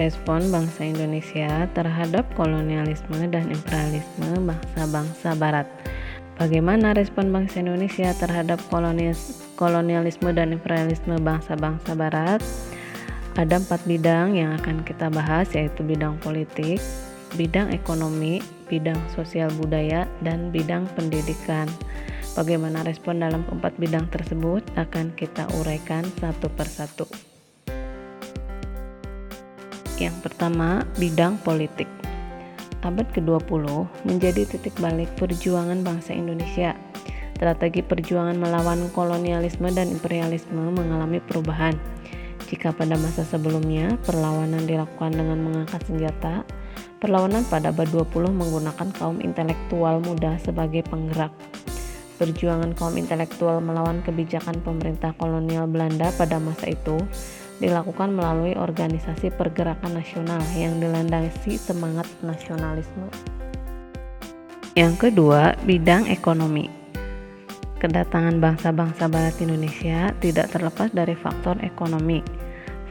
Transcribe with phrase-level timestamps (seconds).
[0.00, 5.68] respon bangsa Indonesia terhadap kolonialisme dan imperialisme bangsa-bangsa barat.
[6.40, 8.56] Bagaimana respon bangsa Indonesia terhadap
[9.60, 12.40] kolonialisme dan imperialisme bangsa-bangsa barat?
[13.36, 16.80] Ada empat bidang yang akan kita bahas yaitu bidang politik,
[17.36, 18.40] bidang ekonomi,
[18.72, 21.68] bidang sosial budaya, dan bidang pendidikan.
[22.32, 27.29] Bagaimana respon dalam keempat bidang tersebut akan kita uraikan satu persatu.
[30.00, 31.84] Yang pertama, bidang politik.
[32.80, 33.68] Abad ke-20
[34.08, 36.72] menjadi titik balik perjuangan bangsa Indonesia.
[37.36, 41.76] Strategi perjuangan melawan kolonialisme dan imperialisme mengalami perubahan.
[42.48, 46.48] Jika pada masa sebelumnya perlawanan dilakukan dengan mengangkat senjata,
[46.96, 51.36] perlawanan pada abad 20 menggunakan kaum intelektual muda sebagai penggerak.
[52.16, 56.96] Perjuangan kaum intelektual melawan kebijakan pemerintah kolonial Belanda pada masa itu
[57.60, 63.06] dilakukan melalui organisasi pergerakan nasional yang dilandasi semangat nasionalisme.
[64.72, 66.72] Yang kedua, bidang ekonomi.
[67.80, 72.20] Kedatangan bangsa-bangsa barat Indonesia tidak terlepas dari faktor ekonomi.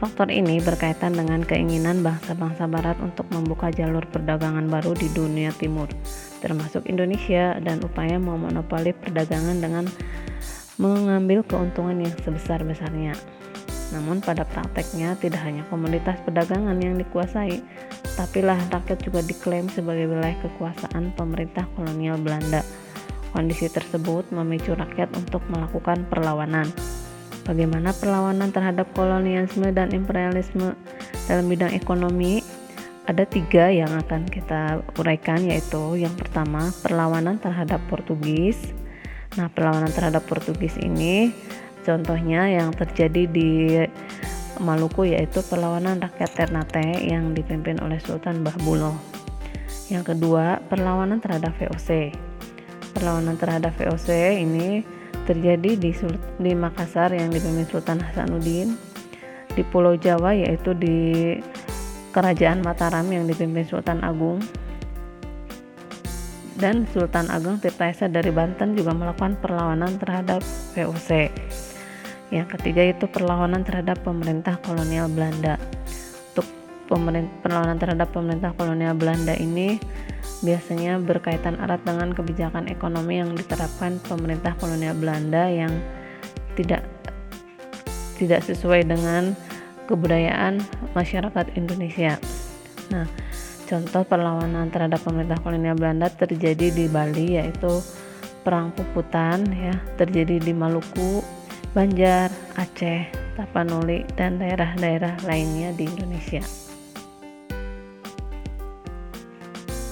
[0.00, 5.92] Faktor ini berkaitan dengan keinginan bangsa-bangsa barat untuk membuka jalur perdagangan baru di dunia timur,
[6.40, 9.84] termasuk Indonesia dan upaya memonopoli perdagangan dengan
[10.80, 13.12] mengambil keuntungan yang sebesar-besarnya.
[13.90, 17.58] Namun pada prakteknya tidak hanya komoditas perdagangan yang dikuasai,
[18.14, 22.62] tapi lahan rakyat juga diklaim sebagai wilayah kekuasaan pemerintah kolonial Belanda.
[23.30, 26.66] Kondisi tersebut memicu rakyat untuk melakukan perlawanan.
[27.46, 30.74] Bagaimana perlawanan terhadap kolonialisme dan imperialisme
[31.26, 32.42] dalam bidang ekonomi?
[33.10, 38.58] Ada tiga yang akan kita uraikan yaitu yang pertama perlawanan terhadap Portugis.
[39.34, 41.34] Nah perlawanan terhadap Portugis ini
[41.80, 43.50] Contohnya yang terjadi di
[44.60, 48.92] Maluku yaitu perlawanan rakyat Ternate yang dipimpin oleh Sultan Bahbulo.
[49.88, 52.12] Yang kedua, perlawanan terhadap VOC.
[52.92, 54.84] Perlawanan terhadap VOC ini
[55.24, 55.90] terjadi di
[56.38, 58.76] di Makassar yang dipimpin Sultan Hasanuddin,
[59.56, 61.38] di Pulau Jawa yaitu di
[62.10, 64.42] Kerajaan Mataram yang dipimpin Sultan Agung,
[66.60, 70.44] dan Sultan Agung Tirtaesa dari Banten juga melakukan perlawanan terhadap
[70.76, 71.32] VOC.
[72.30, 75.56] Yang ketiga itu perlawanan terhadap pemerintah kolonial Belanda.
[76.30, 76.46] Untuk
[77.42, 79.80] perlawanan terhadap pemerintah kolonial Belanda ini
[80.44, 85.72] biasanya berkaitan erat dengan kebijakan ekonomi yang diterapkan pemerintah kolonial Belanda yang
[86.54, 86.84] tidak
[88.20, 89.32] tidak sesuai dengan
[89.88, 90.60] kebudayaan
[90.92, 92.20] masyarakat Indonesia.
[92.92, 93.08] Nah,
[93.70, 97.78] contoh perlawanan terhadap pemerintah kolonial Belanda terjadi di Bali yaitu
[98.42, 101.22] Perang Puputan ya, terjadi di Maluku
[101.70, 103.06] Banjar, Aceh,
[103.38, 106.42] Tapanuli, dan daerah-daerah lainnya di Indonesia.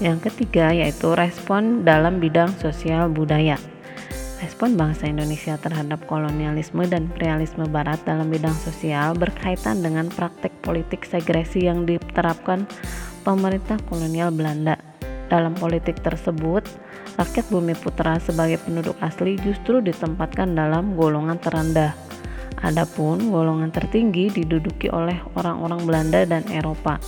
[0.00, 3.60] Yang ketiga yaitu respon dalam bidang sosial budaya.
[4.40, 11.08] Respon bangsa Indonesia terhadap kolonialisme dan imperialisme barat dalam bidang sosial berkaitan dengan praktek politik
[11.08, 12.68] segresi yang diterapkan
[13.26, 14.78] pemerintah kolonial Belanda.
[15.26, 16.62] Dalam politik tersebut,
[17.18, 21.98] rakyat Bumi Putra sebagai penduduk asli justru ditempatkan dalam golongan terendah.
[22.62, 27.02] Adapun golongan tertinggi diduduki oleh orang-orang Belanda dan Eropa.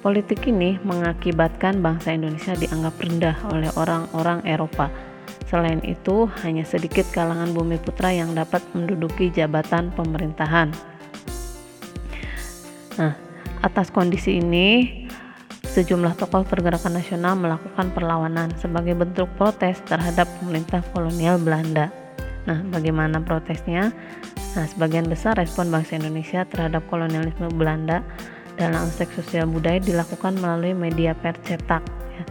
[0.00, 4.88] Politik ini mengakibatkan bangsa Indonesia dianggap rendah oleh orang-orang Eropa.
[5.46, 10.72] Selain itu, hanya sedikit kalangan bumi putra yang dapat menduduki jabatan pemerintahan.
[12.98, 13.14] Nah,
[13.62, 15.01] atas kondisi ini,
[15.72, 21.88] sejumlah tokoh pergerakan nasional melakukan perlawanan sebagai bentuk protes terhadap pemerintah kolonial Belanda.
[22.44, 23.88] Nah, bagaimana protesnya?
[24.52, 28.04] Nah, sebagian besar respon bangsa Indonesia terhadap kolonialisme Belanda
[28.60, 31.80] dalam aspek sosial budaya dilakukan melalui media pers cetak,
[32.20, 32.22] ya.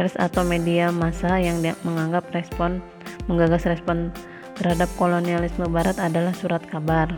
[0.00, 2.80] pers atau media massa yang menganggap respon
[3.28, 4.08] menggagas respon
[4.56, 7.12] terhadap kolonialisme Barat adalah surat kabar.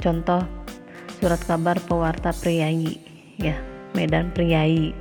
[0.00, 0.40] Contoh
[1.20, 2.96] surat kabar pewarta Priyayi,
[3.36, 4.92] ya Medan Priai.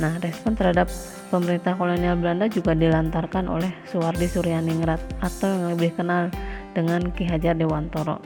[0.00, 0.88] Nah, respon terhadap
[1.32, 6.28] pemerintah kolonial Belanda juga dilantarkan oleh Suwardi Suryaningrat atau yang lebih kenal
[6.76, 8.20] dengan Ki Hajar Dewantoro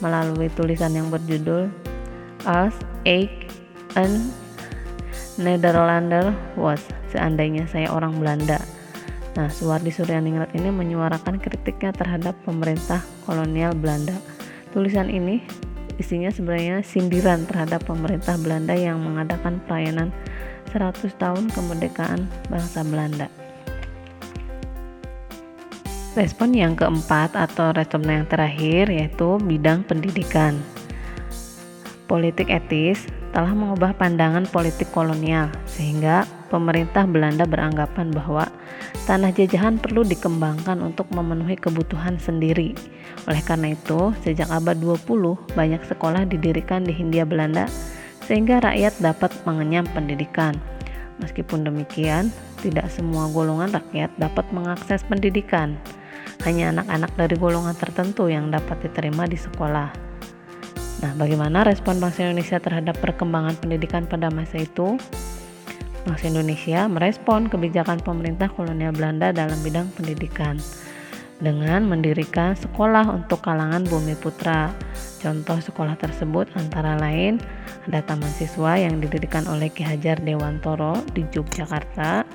[0.00, 1.68] melalui tulisan yang berjudul
[2.46, 3.50] As Ik
[3.98, 4.30] een
[5.38, 6.82] Nederlander was
[7.14, 8.58] seandainya saya orang Belanda.
[9.38, 14.18] Nah, Suwardi Suryaningrat ini menyuarakan kritiknya terhadap pemerintah kolonial Belanda.
[14.74, 15.46] Tulisan ini
[15.98, 20.14] isinya sebenarnya sindiran terhadap pemerintah Belanda yang mengadakan perayaan
[20.70, 23.26] 100 tahun kemerdekaan bangsa Belanda.
[26.14, 30.58] Respon yang keempat atau respon yang terakhir yaitu bidang pendidikan.
[32.08, 38.48] Politik etis telah mengubah pandangan politik kolonial sehingga pemerintah Belanda beranggapan bahwa
[39.04, 42.72] tanah jajahan perlu dikembangkan untuk memenuhi kebutuhan sendiri.
[43.28, 45.04] Oleh karena itu, sejak abad 20
[45.52, 47.68] banyak sekolah didirikan di Hindia Belanda
[48.24, 50.56] sehingga rakyat dapat mengenyam pendidikan.
[51.18, 52.30] Meskipun demikian,
[52.62, 55.74] tidak semua golongan rakyat dapat mengakses pendidikan.
[56.46, 60.07] Hanya anak-anak dari golongan tertentu yang dapat diterima di sekolah.
[60.98, 64.98] Nah, bagaimana respon bangsa Indonesia terhadap perkembangan pendidikan pada masa itu?
[66.02, 70.58] Bangsa Indonesia merespon kebijakan pemerintah kolonial Belanda dalam bidang pendidikan
[71.38, 74.74] dengan mendirikan sekolah untuk kalangan bumi putra.
[75.22, 77.38] Contoh sekolah tersebut antara lain
[77.86, 82.26] ada taman siswa yang didirikan oleh Ki Hajar Dewantoro di Yogyakarta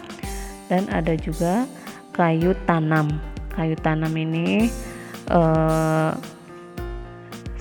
[0.71, 1.68] dan ada juga
[2.15, 3.12] kayu tanam.
[3.51, 4.71] Kayu tanam ini
[5.31, 6.12] eh,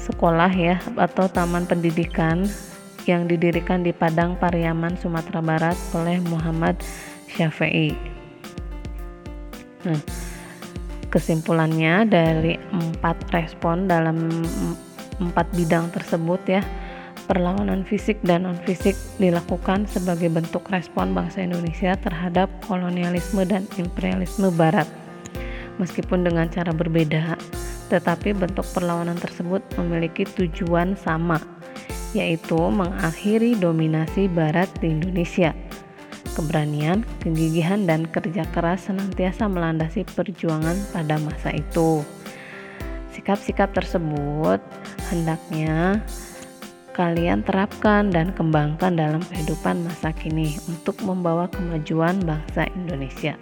[0.02, 2.44] sekolah ya atau taman pendidikan
[3.06, 6.78] yang didirikan di Padang Pariaman Sumatera Barat oleh Muhammad
[7.31, 7.94] Syafi'i.
[9.82, 9.99] Nah,
[11.10, 14.31] kesimpulannya dari empat respon dalam
[15.19, 16.62] empat bidang tersebut ya
[17.26, 24.50] perlawanan fisik dan non fisik dilakukan sebagai bentuk respon bangsa Indonesia terhadap kolonialisme dan imperialisme
[24.54, 24.87] Barat.
[25.81, 27.38] Meskipun dengan cara berbeda,
[27.92, 31.36] tetapi bentuk perlawanan tersebut memiliki tujuan sama,
[32.16, 35.52] yaitu mengakhiri dominasi Barat di Indonesia.
[36.32, 42.00] Keberanian, kegigihan, dan kerja keras senantiasa melandasi perjuangan pada masa itu.
[43.12, 44.64] Sikap-sikap tersebut
[45.12, 46.00] hendaknya
[46.96, 53.36] kalian terapkan dan kembangkan dalam kehidupan masa kini untuk membawa kemajuan bangsa Indonesia.